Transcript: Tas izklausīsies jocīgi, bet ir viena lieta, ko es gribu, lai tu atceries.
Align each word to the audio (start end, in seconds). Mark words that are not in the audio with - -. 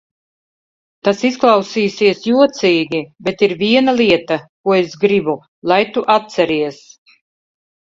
Tas 1.07 1.21
izklausīsies 1.29 2.25
jocīgi, 2.31 3.03
bet 3.29 3.45
ir 3.49 3.55
viena 3.63 3.97
lieta, 4.01 4.41
ko 4.49 4.79
es 4.83 5.01
gribu, 5.09 5.41
lai 5.75 5.83
tu 5.97 6.09
atceries. 6.21 6.87